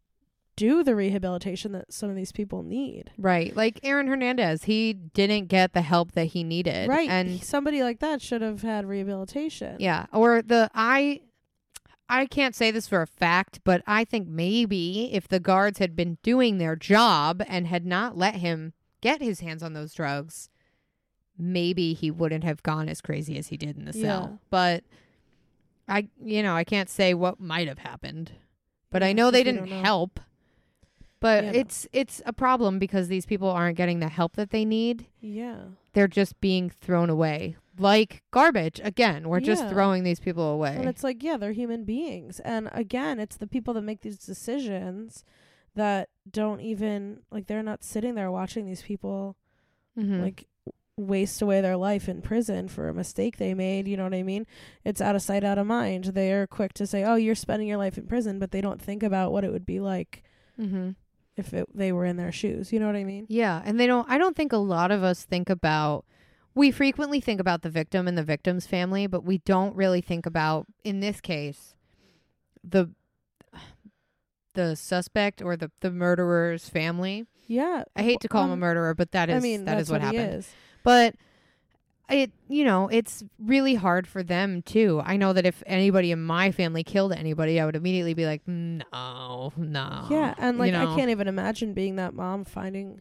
[0.61, 3.11] do the rehabilitation that some of these people need.
[3.17, 3.57] right.
[3.57, 6.89] Like Aaron Hernandez, he didn't get the help that he needed.
[6.89, 7.09] Right.
[7.09, 9.77] And somebody like that should have had rehabilitation.
[9.81, 11.23] Yeah, or the I
[12.09, 15.97] I can't say this for a fact, but I think maybe if the guards had
[15.97, 20.51] been doing their job and had not let him get his hands on those drugs,
[21.39, 24.03] maybe he wouldn't have gone as crazy as he did in the Yeah.
[24.03, 24.41] cell.
[24.51, 24.85] But
[25.89, 28.33] I you know, I can't say what might have happened.
[28.91, 29.83] But I know they didn't know.
[29.83, 30.21] help.
[31.21, 34.65] But Yeah, it's it's a problem because these people aren't getting the help that they
[34.65, 35.59] need Yeah.
[35.93, 40.89] they're just being thrown away like garbage again we're just throwing these people away And
[40.89, 42.41] it's like, yeah, they're human beings.
[42.41, 45.25] And again, it's the people that make these decisions
[45.75, 49.37] that don't even like they're not sitting there watching these people
[49.99, 50.23] Mhm.
[50.23, 50.47] like
[50.97, 54.23] waste away their life in prison for a mistake they made, you know what I
[54.23, 54.47] mean?
[54.85, 56.05] It's out of sight, out of mind.
[56.07, 58.81] They are quick to say, "Oh, you're spending your life in prison," but they don't
[58.83, 60.23] think about what it would be like
[60.61, 60.91] mm-hmm.
[61.41, 62.73] If it, they were in their shoes.
[62.73, 63.27] You know what I mean?
[63.29, 66.05] yeah and they don't i don't think a lot of us think about
[66.55, 70.25] we frequently think about the victim and the victim's family but we don't really think
[70.27, 71.75] about in this case
[72.63, 72.91] the
[74.55, 77.85] the suspect or the the murderer's family Yeah.
[77.97, 79.91] i hate to call him a Um, murderer but that is I mean, that's is
[79.91, 80.49] what, he happened is.
[80.83, 81.15] but
[82.11, 85.01] it you know it's really hard for them too.
[85.05, 88.43] I know that if anybody in my family killed anybody i would immediately be like
[88.47, 93.01] no no Yeah, and you like know, I can't even imagine being that mom finding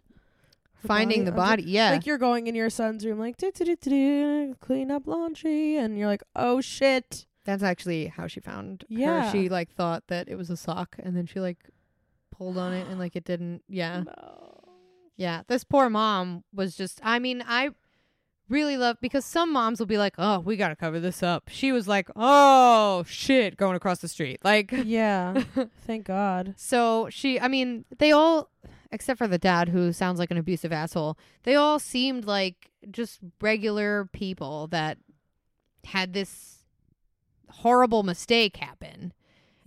[0.86, 1.92] finding the I'm body yeah.
[1.92, 5.08] Like you're going in your son's room, like do do do do do, clean up
[5.08, 7.26] laundry, and you're like, oh shit.
[7.46, 9.26] that's actually how she found Yeah.
[9.26, 11.58] her she like thought that it was a sock and then she like
[12.32, 13.64] pulled on it and like it didn't.
[13.68, 14.04] Yeah.
[14.20, 14.64] No.
[15.18, 17.70] yeah this poor mom was just i mean i
[18.50, 21.72] really love because some moms will be like oh we gotta cover this up she
[21.72, 25.44] was like oh shit going across the street like Yeah.
[25.86, 26.56] Thank God.
[26.58, 28.50] So she, I mean, they all,
[28.92, 33.20] except for the dad who sounds like an abusive asshole, they all seemed like just
[33.42, 34.98] regular people that
[35.86, 36.60] had this
[37.50, 39.14] horrible mistake happen.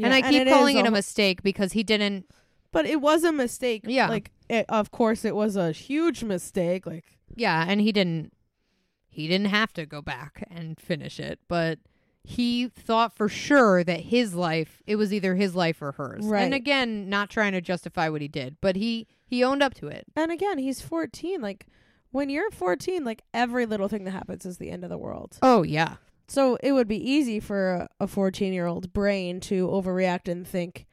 [0.01, 2.27] and I keep it is calling it a mistake because he didn't.
[2.73, 3.83] But it was a mistake.
[3.87, 4.09] Yeah.
[4.09, 6.87] Like it, of course it was a huge mistake.
[6.87, 7.05] Like
[7.37, 8.33] Yeah, and he didn't.
[9.12, 11.79] He didn't have to go back and finish it, but
[12.25, 16.25] he thought for sure that his life it was either his life or hers.
[16.25, 16.42] Right.
[16.42, 19.87] And again, not trying to justify what he did, but he he owned up to
[19.88, 20.05] it.
[20.16, 21.40] And again, he's 14.
[21.42, 21.66] Like
[22.11, 25.38] when you're 14, like every little thing that happens is the end of the world.
[25.42, 25.96] Oh yeah.
[26.29, 30.87] So it would be easy for a 14 year old brain to overreact and think,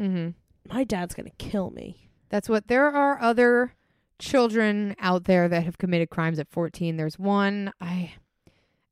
[0.00, 0.34] Mhm.
[0.68, 2.10] my dad's going to kill me.
[2.28, 3.72] That's what there are other
[4.18, 6.96] children out there that have committed crimes at 14.
[6.96, 8.14] There's one I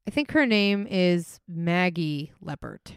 [0.07, 2.95] I think her name is Maggie Leppert.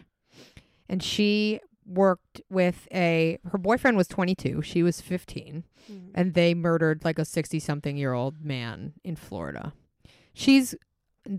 [0.88, 6.08] And she worked with a her boyfriend was 22, she was 15, mm-hmm.
[6.14, 9.72] and they murdered like a 60 something year old man in Florida.
[10.34, 10.74] She's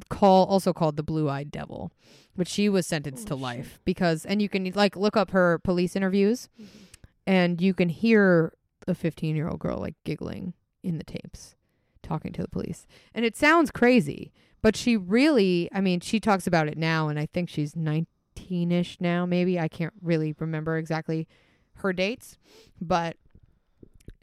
[0.10, 1.92] call also called the blue-eyed devil,
[2.36, 3.42] but she was sentenced Oh, to shit.
[3.42, 6.78] life because and you can like look up her police interviews mm-hmm.
[7.26, 8.54] and you can hear
[8.88, 10.54] a 15 year old girl like giggling
[10.88, 11.56] in the tapes
[12.02, 12.88] talking to the police.
[13.14, 17.20] And it sounds crazy but she really i mean she talks about it now and
[17.20, 19.60] i think she's 19ish now maybe.
[19.60, 21.28] I can't really remember exactly
[21.76, 22.38] her dates
[22.82, 23.18] but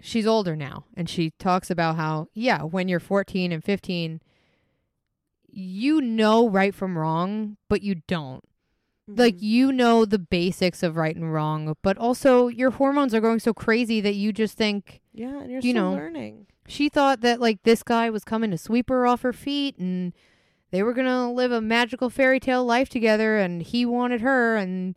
[0.00, 4.20] she's older now and she talks about how yeah when you're 14 and 15
[5.48, 8.44] you know right from wrong but you don't
[9.06, 9.42] like Mhm.
[9.42, 13.52] you know the basics of right and wrong, but also your hormones are going so
[13.52, 16.46] crazy that you just think yeah, and you're you still know, learning.
[16.66, 20.12] she thought that like this guy was coming to sweep her off her feet and
[20.70, 24.56] they were going to live a magical fairy tale life together and he wanted her
[24.56, 24.96] and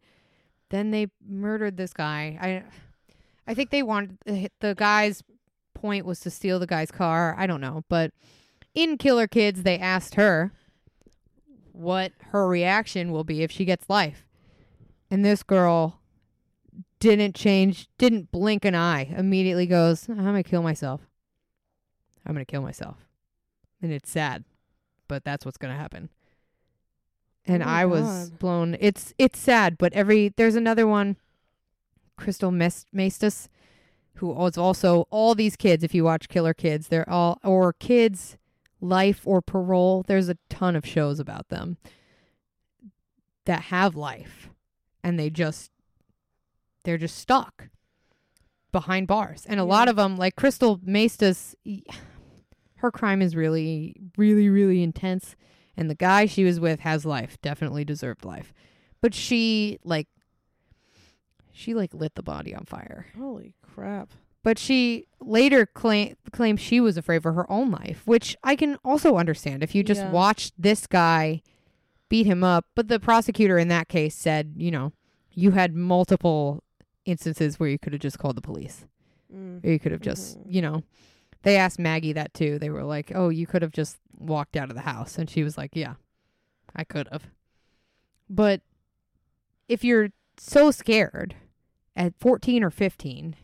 [0.69, 2.37] then they murdered this guy.
[2.41, 2.63] I
[3.49, 4.17] I think they wanted
[4.59, 5.21] the guy's
[5.73, 7.35] point was to steal the guy's car.
[7.37, 8.11] I don't know, but
[8.73, 10.51] in Killer Kids they asked her
[11.77, 14.25] what her reaction will be if she gets life.
[15.09, 15.99] And this girl
[16.99, 19.13] didn't change, didn't blink an eye.
[19.15, 21.01] Immediately goes, "I'm going to kill myself.
[22.25, 22.97] I'm going to kill myself."
[23.81, 24.43] And it's sad,
[25.07, 26.09] but that's what's going to happen.
[27.45, 28.75] And Oh I was blown.
[28.79, 31.15] It's it's sad, but every there's another one
[32.17, 33.47] Crystal Mes- Maestas
[34.15, 38.37] who was also all these kids if you watch Killer Kids, they're all or kids
[38.81, 40.03] life or parole.
[40.07, 41.77] There's a ton of shows about them
[43.45, 44.49] that have life
[45.03, 45.71] and they just
[46.83, 47.69] they're just stuck
[48.71, 49.45] behind bars.
[49.47, 51.55] And a lot of them like Crystal Maestas
[52.77, 55.35] her crime is really really really intense
[55.75, 58.53] and the guy she was with has life, definitely deserved life.
[59.01, 60.07] But she like
[61.51, 63.07] she like lit the body on fire.
[63.17, 64.09] Holy crap.
[64.47, 68.77] But she later claim, claimed she was afraid for her own life, which I can
[68.85, 70.11] also understand if you just Yeah.
[70.11, 71.41] watched this guy
[72.07, 72.65] beat him up.
[72.73, 74.93] But the prosecutor in that case said, you know,
[75.33, 76.63] you had multiple
[77.03, 78.85] instances where you could have just called the police.
[79.29, 79.65] Mm.
[79.65, 80.43] Or you could have just, Mhm.
[80.47, 80.83] you know,
[81.43, 82.57] they asked Maggie that too.
[82.57, 85.17] They were like, oh, you could have just walked out of the house.
[85.17, 85.95] And she was like, yeah,
[86.73, 87.27] I could have.
[88.29, 88.61] But
[89.67, 91.35] if you're so scared
[91.97, 93.35] at 14 or 15,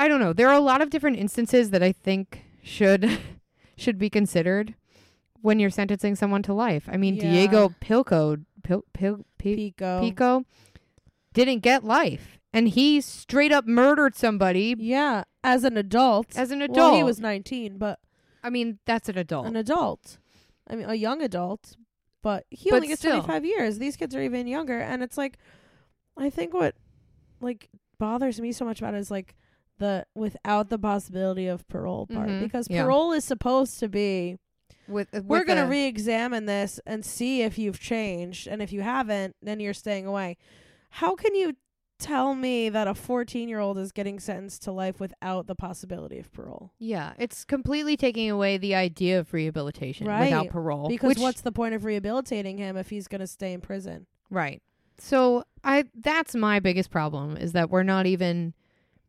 [0.00, 0.32] I don't know.
[0.32, 3.18] There are a lot of different instances that I think should
[3.76, 4.74] should be considered
[5.42, 6.88] when you're sentencing someone to life.
[6.90, 7.30] I mean, Yeah.
[7.30, 10.00] Diego Pillco, Pil, Pil, Pi- Pico.
[10.00, 10.44] Pico
[11.32, 16.36] didn't get life, and he straight up murdered somebody Yeah, as an adult.
[16.36, 16.76] as an adult.
[16.92, 17.98] Well, he was 19, but
[18.42, 19.46] I mean, that's an adult.
[19.46, 20.18] an adult.
[20.68, 21.76] I mean, a young adult,
[22.22, 23.20] but he But only gets still.
[23.22, 23.78] 25 years.
[23.78, 25.38] These kids are even younger, and it's like,
[26.16, 26.74] I think what
[27.40, 29.34] like bothers me so much about it is like
[29.80, 32.84] the without the possibility of parole part Mhm, because yeah.
[32.84, 34.36] parole is supposed to be
[34.86, 38.72] with, uh, we're going to a- re-examine this and see if you've changed and if
[38.72, 40.36] you haven't then you're staying away
[40.90, 41.54] how can you
[41.98, 46.18] tell me that a 14 year old is getting sentenced to life without the possibility
[46.18, 50.88] of parole yeah, it's completely taking away the idea of rehabilitation without parole.
[50.88, 54.06] because which, what's the point of rehabilitating him if he's going to stay in prison
[54.30, 54.62] right?
[54.98, 58.54] So I that's my biggest problem is that we're not even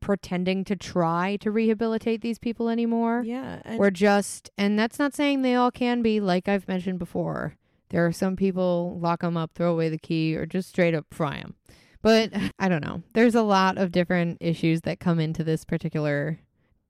[0.02, 3.24] pretending to try to rehabilitate these people anymore.
[3.26, 6.20] yeah and We're just, and that's not saying they all can be.
[6.20, 7.56] Like I've mentioned before,
[7.90, 11.06] there are some people lock them up, throw away the key, or just straight up
[11.12, 11.56] fry them.
[12.02, 13.04] But I don't know.
[13.14, 16.40] There's a lot of different issues that come into this particular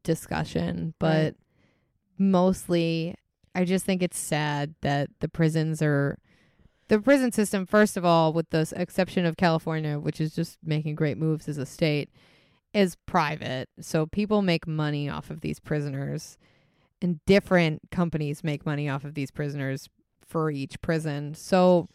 [0.03, 1.35] discussion, but Right.
[2.17, 3.15] mostly
[3.53, 6.17] I just think it's sad that the prisons are
[6.87, 10.95] the prison system first of all with the exception of California which is just making
[10.95, 12.09] great moves as a state
[12.73, 13.69] is private.
[13.79, 16.37] So people make money off of these prisoners
[17.01, 19.89] and different companies make money off of these prisoners
[20.25, 21.33] for each prison.
[21.33, 21.89] So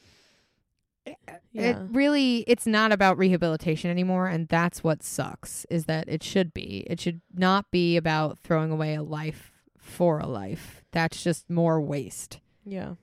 [1.07, 6.09] eh, eh, it really it's not about rehabilitation anymore and that's what sucks is that
[6.09, 6.85] it should be.
[6.89, 10.85] It should not be about throwing away a life for a life.
[10.93, 12.41] That's just more waste.
[12.65, 12.95] Yeah.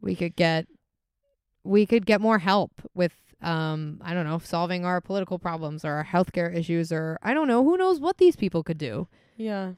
[0.00, 0.66] We could get
[1.64, 5.92] we could get more help with um I don't know, solving our political problems or
[5.92, 9.08] our healthcare issues or I don't know, who knows what these people could do.
[9.36, 9.72] Yeah.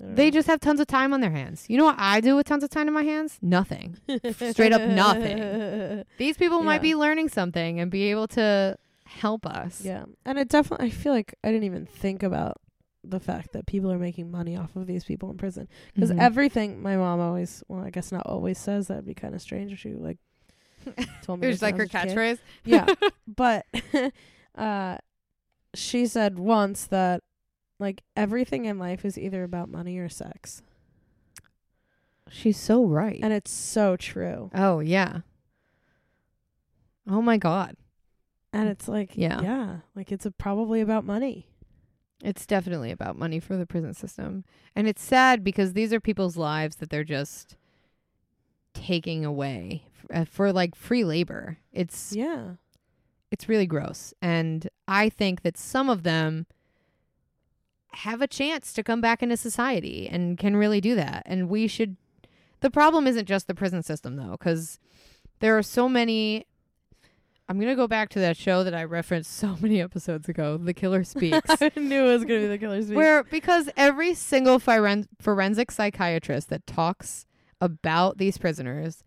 [0.00, 0.30] They know.
[0.32, 1.66] just have tons of time on their hands.
[1.68, 3.38] You know what I do with tons of time in my hands?
[3.40, 3.98] Nothing.
[4.50, 6.04] straight up nothing.
[6.18, 9.82] These people might be learning something and be able to help us.
[9.84, 10.06] Yeah.
[10.24, 12.56] And it definitely I feel like I didn't even think about
[13.04, 16.20] the fact that people are making money off of these people in prison because Mhm.
[16.20, 19.72] everything my mom always well I guess not always says that'd be kind of strange
[19.72, 20.18] if she like
[21.22, 22.16] told me it was like her I was a kid.
[22.16, 22.38] catchphrase.
[22.64, 22.86] yeah
[23.26, 23.66] but
[24.56, 24.98] uh
[25.74, 27.22] she said once that
[27.78, 30.62] like everything in life is either about money or sex
[32.30, 33.20] She's so right.
[33.22, 35.20] and it's so true oh yeah.
[37.08, 37.76] Oh my god.
[38.52, 39.40] and it's like Yeah.
[39.42, 41.46] yeah like it's a, probably about money
[42.22, 44.44] It's definitely about money for the prison system.
[44.76, 47.56] And it's sad because these are people's lives that they're just
[48.72, 51.58] taking away f- uh, for like free labor.
[51.72, 52.54] It's yeah
[53.32, 54.14] it's really gross.
[54.22, 56.46] And I think that some of them
[57.94, 61.22] have a chance to come back into society and can really do that.
[61.26, 61.96] And we should.
[62.60, 64.78] The problem isn't just the prison system, though, because
[65.40, 66.46] there are so many.
[67.48, 70.58] I'm going to go back to that show that I referenced so many episodes ago,
[70.58, 71.50] The Killer Speaks.
[71.60, 72.96] I knew it was gonna be the killer's speech.
[72.96, 77.26] Where because every single foren- forensic psychiatrist that talks
[77.60, 79.02] about these prisoners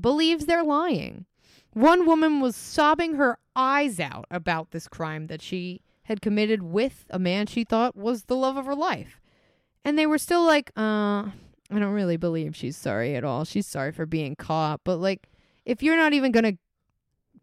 [0.00, 1.26] believes they're lying.
[1.72, 7.04] One woman was sobbing her eyes out about this crime that she had committed with
[7.10, 9.20] a man she thought was the love of her life.
[9.84, 11.30] And they were still like, uh,
[11.70, 13.44] I don't really believe she's sorry at all.
[13.44, 14.80] She's sorry for being caught.
[14.84, 15.28] But like,
[15.64, 16.58] if you're not even going to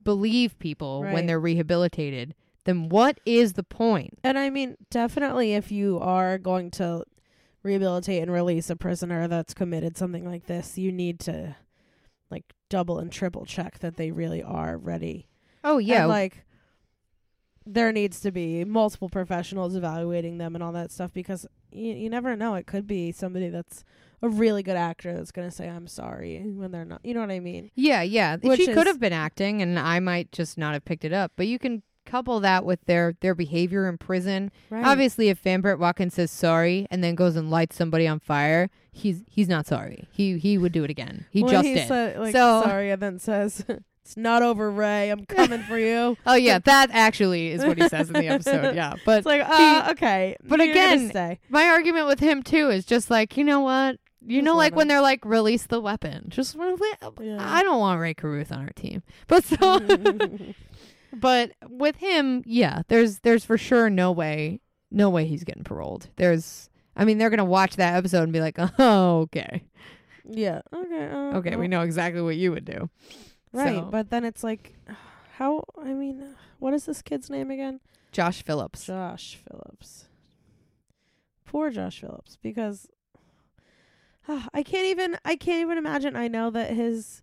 [0.03, 2.35] believe people when they're rehabilitated,
[2.65, 4.19] then what is the point?
[4.23, 7.03] And I mean, definitely, if you are going to
[7.63, 11.55] rehabilitate and release a prisoner that's committed something like this, you need to
[12.33, 15.29] like double and triple check that they really are ready.
[15.63, 16.01] Oh, yeah.
[16.01, 16.45] And, like
[17.65, 22.09] there needs to be multiple professionals evaluating them and all that stuff because you, you
[22.09, 22.55] never know.
[22.55, 23.83] It could be somebody that's
[24.21, 27.01] a really good actor that's going to say I'm sorry when they're not.
[27.05, 27.71] You know what I mean?
[27.75, 28.37] Yeah, yeah.
[28.37, 31.33] Which she could have been acting and I might just not have picked it up.
[31.35, 34.51] But you can couple that with their their behavior in prison.
[34.69, 34.85] Right.
[34.85, 38.69] Obviously if Van Brett Watkins says sorry and then goes and lights somebody on fire,
[38.91, 40.07] he's he's not sorry.
[40.11, 41.25] He he would do it again.
[41.31, 41.87] He when just he did.
[41.87, 43.65] said, like, So- sorry, and then says,
[44.03, 45.09] "It's not over, Ray.
[45.09, 48.75] I'm coming for you." oh yeah, that actually is what he says in the episode.
[48.75, 48.95] Yeah.
[49.05, 53.09] But It's like, uh, okay, but you're again, my argument with him too is just
[53.09, 53.97] like, you know what?
[54.25, 56.27] You Just know, like when they're like, release the weapon.
[56.29, 56.77] Just wanna
[57.19, 57.37] Yeah.
[57.41, 59.03] I don't want Rae Carruth on our team.
[59.27, 59.79] But so
[61.15, 66.09] But with him, yeah, there's there's for sure no way no way he's getting paroled.
[66.15, 69.63] There's I mean, they're gonna watch that episode and be like, Oh, okay.
[70.25, 70.61] yeah.
[70.73, 71.07] Okay.
[71.09, 72.89] Uh, Okay, we know exactly what you would do.
[73.51, 74.73] Right, So- but then it's like,
[75.37, 75.63] how?
[75.81, 77.79] I mean, what is this kid's name again?
[78.11, 78.85] Josh Phillips.
[78.85, 80.07] Josh Phillips.
[81.45, 82.87] Poor Josh Phillips, because
[84.27, 85.17] I can't even.
[85.25, 86.15] I can't even imagine.
[86.15, 87.21] I know that his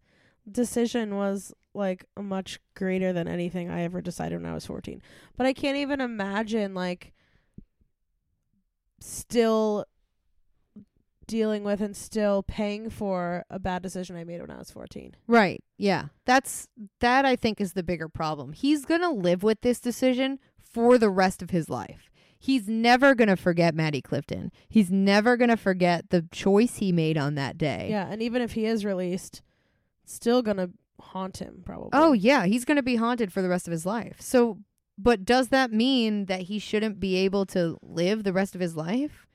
[0.50, 5.02] decision was like much greater than anything I ever decided when I was 14.
[5.36, 7.12] But I can't even imagine like
[9.00, 9.84] still
[11.26, 15.14] dealing with and still paying for a bad decision I made when I was 14.
[15.28, 15.62] Right.
[15.78, 16.06] Yeah.
[16.26, 16.66] That's
[16.98, 18.52] that I think is the bigger problem.
[18.52, 22.10] He's going to live with this decision for the rest of his life.
[22.36, 24.50] He's never going to forget Maddie Clifton.
[24.68, 27.88] He's never going to forget the choice he made on that day.
[27.90, 29.42] Yeah, and even if he is released,
[30.06, 31.90] still going to haunt him probably.
[31.92, 34.20] Oh yeah, he's going to be haunted for the rest of his life.
[34.20, 34.58] So,
[34.98, 38.76] but does that mean that he shouldn't be able to live the rest of his
[38.76, 39.26] life?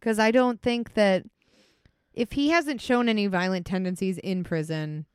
[0.00, 1.24] Cuz I don't think that
[2.12, 5.06] if he hasn't shown any violent tendencies in prison,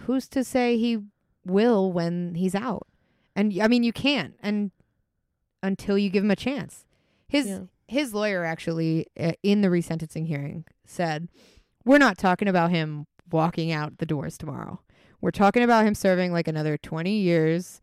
[0.00, 0.98] who's to say he
[1.44, 2.86] will when he's out?
[3.34, 4.70] And I mean, you can't and
[5.62, 6.84] until you give him a chance.
[7.28, 7.60] His Yeah.
[7.88, 11.28] his lawyer actually uh, in the resentencing hearing said,
[11.84, 14.80] "We're not talking about him walking out the doors tomorrow.
[15.20, 17.80] We're talking about him serving like another 20 years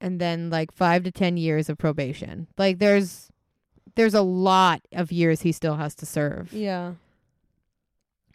[0.00, 2.46] and then like 5 to 10 years of probation.
[2.58, 3.30] Like there's
[3.94, 6.52] there's a lot of years he still has to serve.
[6.52, 6.94] Yeah.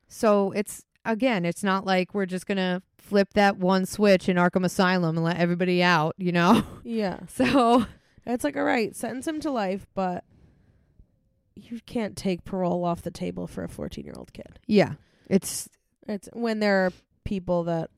[0.08, 4.38] So it's again, it's not like we're just going to flip that one switch in
[4.38, 6.64] Arkham Asylum and let everybody out, you know?
[6.84, 7.20] Yeah.
[7.28, 7.86] So
[8.26, 10.24] It's like, all right, sentence him to life, but
[11.56, 14.60] you can't take parole off the table for a 14 year old kid.
[14.68, 14.94] yeah,
[15.28, 15.70] it's
[16.08, 16.92] It's when there are
[17.24, 17.90] people that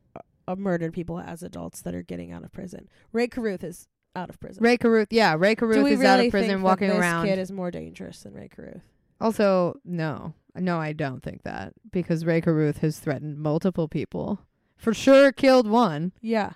[0.47, 2.89] uh, murdered people as adults that are getting out of prison.
[3.12, 4.64] Rae Carruth is out of prison.
[4.64, 5.08] Rae Carruth.
[5.12, 7.26] Yeah, Rae Carruth is really out of think prison that walking this around.
[7.28, 8.82] kid is more dangerous than Rae Carruth?
[9.22, 10.34] Also, no.
[10.56, 14.39] No, I don't think that because Rae Carruth has threatened multiple people.
[14.78, 16.54] For sure killed one, Yeah.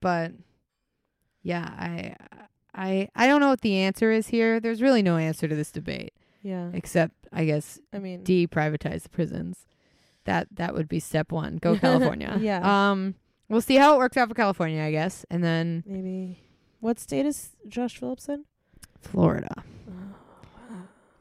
[0.00, 0.32] but
[1.42, 2.16] yeah, I
[2.74, 4.60] I I don't know what the answer is here.
[4.60, 6.12] There's really no answer to this debate
[6.42, 6.70] Yeah.
[6.74, 9.66] except I guess I mean, deprivatize the prisons.
[10.26, 11.56] That that would be step 1.
[11.56, 12.38] Go California.
[12.40, 12.90] Yeah.
[12.90, 13.14] Um
[13.48, 16.38] we'll see how it works out for California, I guess, and then maybe.
[16.80, 18.44] What state is Josh Phillips in?
[19.00, 19.64] Florida.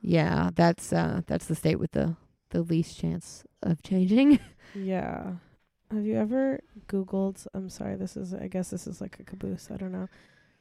[0.02, 2.16] Yeah, that's uh that's the state with the
[2.50, 4.40] the least chance of changing.
[4.78, 5.36] Yeah.
[5.90, 7.48] Have you ever Googled?
[7.54, 9.70] I'm sorry, this is, I guess this is like a caboose.
[9.72, 10.10] I don't know.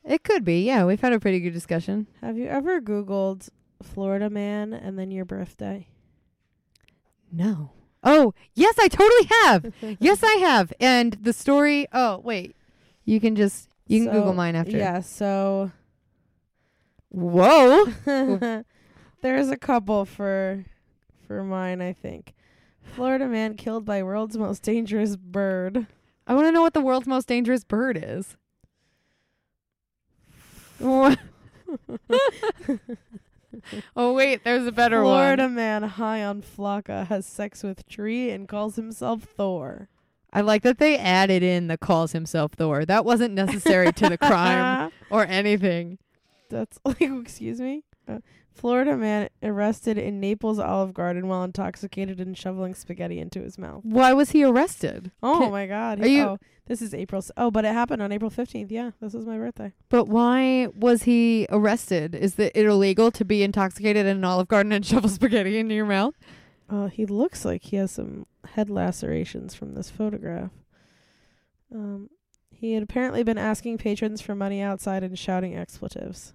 [0.05, 0.63] It could be.
[0.65, 2.07] Yeah, we've had a pretty good discussion.
[2.21, 3.49] Have you ever Googled
[3.83, 5.89] Florida man and then your birthday?
[7.33, 7.73] No.
[8.05, 9.73] Oh, yes, I totally have.
[10.01, 10.73] yes, I have.
[10.79, 11.87] And the story.
[11.93, 12.55] Oh, wait.
[13.05, 14.77] You can just you can So, Google mine after.
[14.77, 15.73] Yeah, so
[17.09, 17.87] Whoa.
[19.23, 20.65] there's a couple for
[21.27, 22.35] for mine, I think.
[22.83, 25.87] Florida man killed by world's most dangerous bird.
[26.27, 28.37] I want to know what the world's most dangerous bird is.
[33.97, 35.13] Oh wait, there's a better one.
[35.13, 39.89] Florida man high on flakka has sex with tree and calls himself Thor.
[40.33, 42.85] I like that they added in the calls himself Thor.
[42.85, 45.99] That wasn't necessary to the crime or anything.
[46.51, 47.85] That's like, excuse me.
[48.07, 48.19] Uh,
[48.53, 53.85] Florida man arrested in Naples Olive Garden while intoxicated and shoveling spaghetti into his mouth.
[53.85, 55.11] Why was he arrested?
[55.23, 56.01] Oh Can- my God!
[56.01, 57.19] are you- Oh, this is April.
[57.19, 58.71] s- Oh, but it happened on April fifteenth.
[58.71, 59.73] Yeah, this is my birthday.
[59.89, 62.15] But why was he arrested?
[62.15, 65.87] Is it illegal to be intoxicated in an Olive Garden and shovel spaghetti into your
[65.87, 66.15] mouth?
[66.71, 70.51] Uh, he looks like he has some head lacerations from this photograph.
[71.75, 72.09] Um,
[72.51, 76.35] he had apparently been asking patrons for money outside and shouting expletives.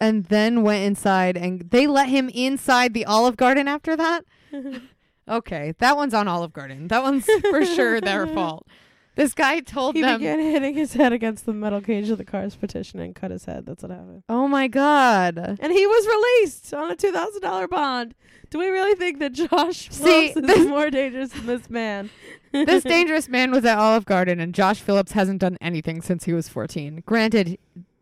[0.00, 4.24] And then went inside and they let him inside the Olive Garden after that?
[5.28, 6.88] Okay, that one's on Olive Garden.
[6.88, 8.66] That one's for sure their fault.
[9.14, 12.18] This guy told he them, He began hitting his head against the metal cage of
[12.18, 13.66] the car's petition and cut his head.
[13.66, 14.22] That's what happened.
[14.28, 18.14] "Oh my god." And he was released on a two thousand dollar bond.
[18.48, 22.08] Do we really think that Josh See, Phillips is more dangerous than this man?
[22.52, 26.32] this dangerous man was at Olive Garden and Josh Phillips hasn't done anything since he
[26.32, 27.02] was 14.
[27.04, 27.58] Granted,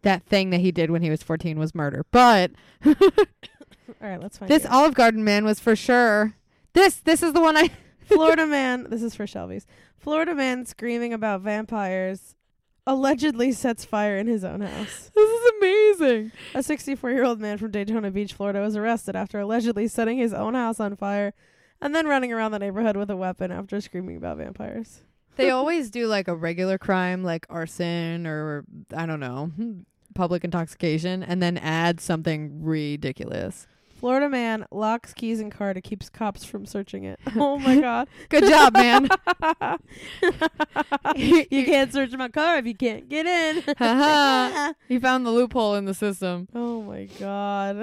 [0.06, 2.52] that thing that he did when he was 14 was murder, but
[2.86, 2.94] All
[4.00, 4.70] right, let's find this it.
[4.70, 6.34] Olive Garden man was for sure.
[6.72, 7.70] This this is the one I
[8.04, 8.86] Florida man.
[8.88, 9.66] This is for Shelby's.
[9.96, 12.36] Florida man screaming about vampires
[12.86, 15.10] allegedly sets fire in his own house.
[15.12, 16.32] This is amazing.
[16.54, 20.32] A 64 year old man from Daytona Beach, Florida, was arrested after allegedly setting his
[20.32, 21.34] own house on fire
[21.80, 25.02] and then running around the neighborhood with a weapon after screaming about vampires.
[25.34, 29.50] They always do like a regular crime like arson or I don't know,
[30.16, 33.66] public intoxication and then add something ridiculous.
[33.98, 37.18] Florida man locks keys in car to keep cops from searching it.
[37.36, 38.08] Oh my god.
[38.28, 39.08] Good job, man.
[41.16, 43.56] you can't search my car if you can't get in.
[44.88, 46.48] He found the loophole in the system.
[46.54, 47.76] oh my god.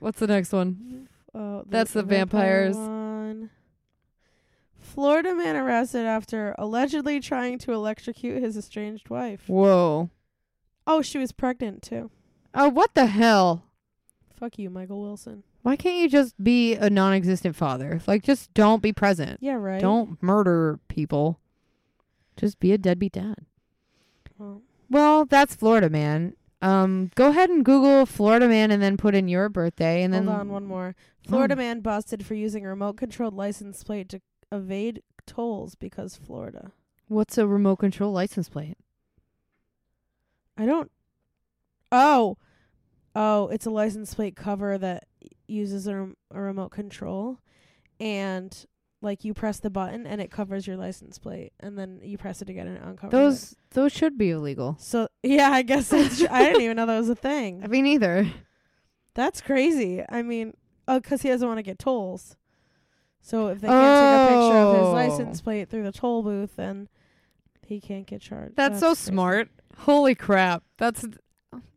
[0.00, 1.08] What's the next one?
[1.34, 2.76] Oh, That's the vampire vampires.
[2.76, 3.50] one.
[4.78, 9.44] Florida man arrested after allegedly trying to electrocute his estranged wife.
[9.48, 10.10] Whoa.
[10.92, 12.10] Oh, she was pregnant too.
[12.52, 13.62] Oh, what the hell?
[14.34, 15.44] Fuck you, Michael Wilson.
[15.62, 18.00] Why can't you just be a non-existent father?
[18.08, 19.38] Like, just don't be present.
[19.40, 19.80] Yeah, right.
[19.80, 21.38] Don't murder people.
[22.36, 23.36] Just be a deadbeat dad.
[24.38, 26.34] Well, Well, that's Florida man.
[26.62, 30.26] Um, go ahead and Google Florida man and then put in your birthday and hold
[30.26, 30.96] then on, one more.
[31.26, 31.58] Florida Oh.
[31.58, 34.20] man busted for using a remote-controlled license plate to
[34.50, 36.72] evade tolls because Florida.
[37.06, 38.76] What's a remote control license plate?
[40.60, 40.90] I don't.
[41.90, 42.36] Oh,
[43.14, 45.04] oh, it's a license plate cover that
[45.48, 47.38] uses a, rem- a remote control,
[47.98, 48.66] and
[49.02, 52.42] like you press the button and it covers your license plate, and then you press
[52.42, 53.16] it again and it uncovers it.
[53.16, 54.76] Those those should be illegal.
[54.78, 56.18] So yeah, I guess that's.
[56.20, 57.60] Tr- I didn't even know that was a thing.
[57.64, 58.30] I mean, either.
[59.14, 60.04] That's crazy.
[60.08, 60.54] I mean,
[60.86, 62.36] oh, 'cause he doesn't want to get tolls.
[63.22, 64.92] So if they can't take a picture of his Oh.
[64.92, 66.88] license plate through the toll booth, then
[67.66, 68.56] he can't get charged.
[68.56, 69.10] That's, so crazy.
[69.10, 69.48] smart.
[69.78, 70.62] Holy crap.
[70.78, 71.06] That's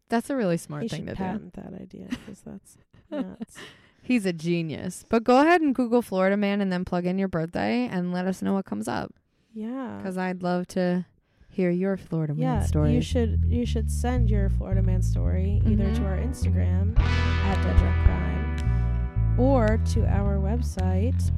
[0.09, 1.17] that's a really smart He thing to do.
[1.17, 2.77] patent that idea 'cause that's
[3.11, 3.55] nuts.
[4.01, 5.05] He's a genius.
[5.07, 8.25] But go ahead and Google Florida man and then plug in your birthday and let
[8.25, 9.13] us know what comes up.
[9.53, 9.97] Yeah.
[9.97, 11.05] Because I'd love to
[11.49, 12.93] hear your Florida yeah, man story.
[12.93, 15.95] you should you should send your Florida man story either Mhm.
[15.97, 21.31] to our Instagram at Dead Drunk Crime or to our website.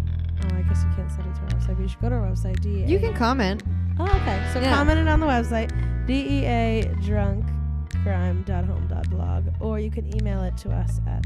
[0.43, 2.15] Oh, I guess you can't send it to our website, but you should go to
[2.15, 2.87] our website.
[2.89, 3.63] You can comment.
[3.99, 4.49] Oh, okay.
[4.53, 4.73] So Yeah.
[4.75, 5.69] comment it on the website,
[6.05, 7.45] DEA drunk
[8.03, 11.23] crime.home.blog, or you can email it to us at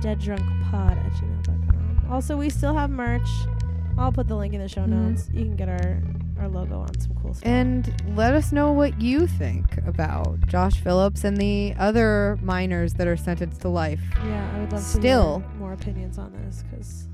[0.00, 2.06] deaddrunkpod at gmail.com.
[2.10, 3.28] Also, we still have merch.
[3.98, 4.88] I'll put the link in the show Mhm.
[4.88, 5.28] notes.
[5.32, 6.02] You can get our,
[6.40, 7.46] our logo on some cool stuff.
[7.46, 13.06] And let us know what you think about Josh Phillips and the other minors that
[13.06, 14.00] are sentenced to life.
[14.26, 15.42] yeah, I would love Still.
[15.58, 17.06] more opinions on this because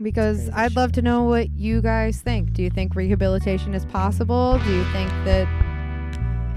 [0.00, 2.52] Because I'd love to know what you guys think.
[2.52, 4.58] Do you think rehabilitation is possible?
[4.64, 5.48] Do you think that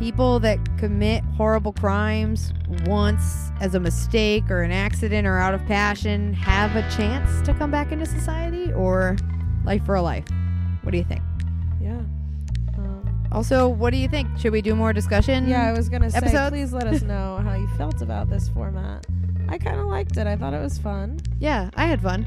[0.02, 2.52] people that commit horrible crimes
[2.88, 7.54] once as a mistake or an accident or out of passion have a chance to
[7.54, 9.16] come back into society or
[9.64, 10.26] life for a life?
[10.82, 11.22] What do you think?
[11.80, 12.00] yeah.
[12.80, 14.28] Um, Also, what do you think?
[14.40, 15.48] Should we do more discussion?
[15.48, 16.50] yeah, I was gonna say, episodes?
[16.50, 19.06] please let us know how you felt about this format.
[19.50, 20.26] I kind of liked it.
[20.26, 21.20] I thought it was fun.
[21.40, 22.26] Yeah, I had fun.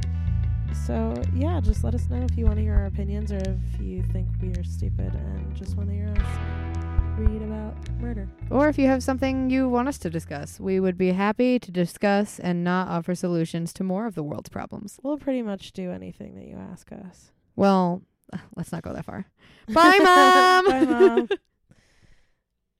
[0.87, 3.81] So yeah, just let us know if you want to hear our opinions or if
[3.81, 6.84] you think we are stupid and just want to hear us
[7.17, 8.29] read about murder.
[8.51, 11.71] Or if you have something you want us to discuss, we would be happy to
[11.71, 14.99] discuss and not offer solutions to more of the world's problems.
[15.03, 17.31] We'll pretty much do anything that you ask us.
[17.57, 18.03] Well,
[18.57, 19.27] let's not go that far.
[19.69, 20.67] Bye, Mom.
[20.67, 21.29] Bye, Mom.